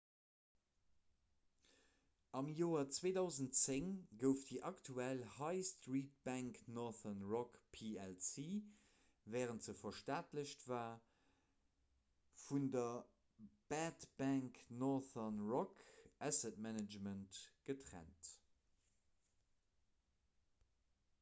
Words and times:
am 2.37 2.47
joer 2.59 2.85
2010 2.93 3.89
gouf 4.23 4.39
déi 4.47 4.55
aktuell 4.69 5.19
high-street-bank 5.33 6.57
northern 6.77 7.21
rock 7.33 7.59
plc 7.75 8.45
wärend 9.35 9.67
se 9.67 9.75
verstaatlecht 9.83 10.65
war 10.73 10.89
vun 12.45 12.67
der 12.77 13.51
'bad 13.75 14.09
bank' 14.23 14.63
northern 14.85 15.39
rock 15.53 15.87
asset 16.31 16.61
management 16.69 17.43
getrennt 17.71 18.33